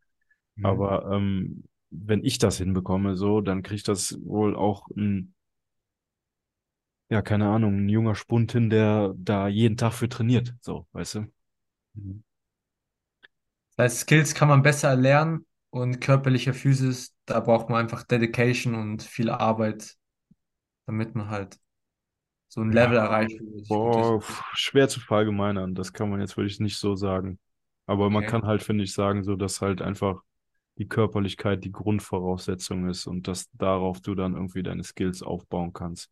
[0.55, 0.65] Mhm.
[0.65, 5.33] Aber ähm, wenn ich das hinbekomme, so, dann kriegt das wohl auch ein,
[7.09, 11.15] ja, keine Ahnung, ein junger Spund hin, der da jeden Tag für trainiert, so, weißt
[11.15, 11.19] du?
[11.95, 12.23] Mhm.
[13.75, 18.73] Das heißt, Skills kann man besser erlernen und körperliche Physis, da braucht man einfach Dedication
[18.73, 19.97] und viel Arbeit,
[20.85, 21.59] damit man halt
[22.49, 24.21] so ein Level erreicht, man boah,
[24.53, 27.39] schwer zu verallgemeinern, das kann man jetzt wirklich nicht so sagen.
[27.85, 30.23] Aber man Okay, kann halt, finde ich, sagen, so, dass halt einfach
[30.77, 36.09] die Körperlichkeit die Grundvoraussetzung ist und dass darauf du dann irgendwie deine Skills aufbauen kannst.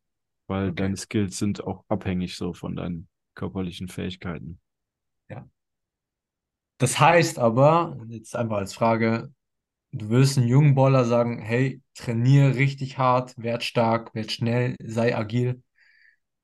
[0.47, 4.59] Weil okay, deine Skills sind auch abhängig so von deinen körperlichen Fähigkeiten.
[5.29, 5.47] ja.
[6.77, 9.33] Das heißt aber, jetzt einfach als Frage,
[9.93, 15.15] du würdest einem jungen Baller sagen, hey, trainiere richtig hart, werd stark, werd schnell, sei
[15.15, 15.63] agil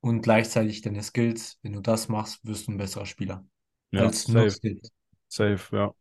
[0.02, 1.60] und gleichzeitig deine Skills.
[1.64, 3.46] Wenn du das machst, wirst du ein besserer Spieler
[3.92, 4.92] Ja, als nur safe, Skills.
[5.30, 5.94] safe, ja.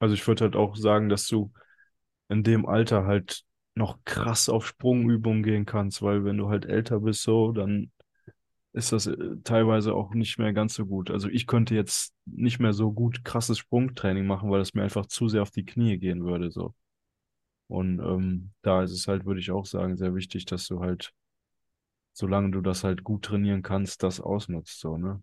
[0.00, 1.52] Also ich würde halt auch sagen, dass du
[2.28, 3.44] in dem Alter halt
[3.76, 7.92] noch krass auf Sprungübungen gehen kannst, weil wenn du halt älter bist so, dann
[8.72, 11.10] ist das äh, teilweise auch nicht mehr ganz so gut.
[11.10, 15.06] Also ich könnte jetzt nicht mehr so gut krasses Sprungtraining machen, weil es mir einfach
[15.06, 16.74] zu sehr auf die Knie gehen würde so.
[17.72, 21.14] Und ähm, da ist es halt, würde ich auch sagen, sehr wichtig, dass du halt,
[22.14, 25.22] solange du das halt gut trainieren kannst, das ausnutzt so, ne?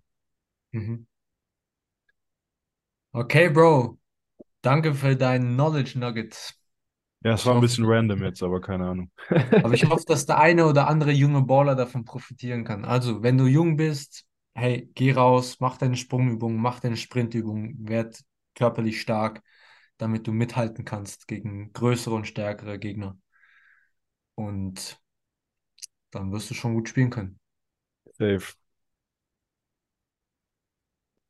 [0.74, 1.06] Mhm.
[3.14, 4.00] Okay, Bro,
[4.64, 6.56] danke für deinen Knowledge Nugget.
[7.24, 9.12] Ja, es war ein bisschen random jetzt, aber keine Ahnung.
[9.62, 12.86] aber ich hoffe, dass der eine oder andere junge Baller davon profitieren kann.
[12.86, 18.22] Also, wenn du jung bist, hey, geh raus, mach deine Sprungübungen, mach deine Sprintübungen, werd
[18.56, 19.42] körperlich stark,
[20.00, 23.20] damit du mithalten kannst gegen größere und stärkere Gegner.
[24.34, 25.00] Und
[26.12, 27.40] dann wirst du schon gut spielen können.
[28.18, 28.54] Safe.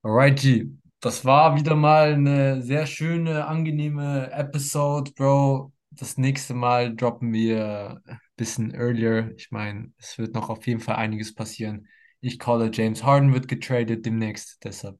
[0.04, 0.68] Alright, G.
[1.02, 5.74] Das war wieder mal eine sehr schöne, angenehme Episode, Bro.
[5.92, 9.34] Das nächste Mal droppen wir ein bisschen earlier.
[9.38, 11.88] Ich meine, es wird noch auf jeden Fall einiges passieren.
[12.22, 15.00] Ich calle, James Harden wird getradet demnächst, deshalb.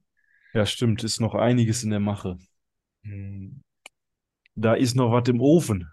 [0.52, 2.38] Ja, stimmt, ist noch einiges in der Mache.
[3.04, 3.60] Hm,
[4.56, 5.90] Da ist noch was im Ofen.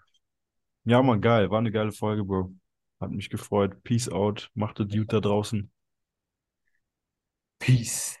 [0.84, 1.50] Ja, Mann, geil.
[1.50, 2.54] War eine geile Folge, Bro.
[3.00, 3.82] Hat mich gefreut.
[3.84, 4.50] Peace out.
[4.54, 5.70] Macht das gut da draußen.
[7.60, 8.18] Peace.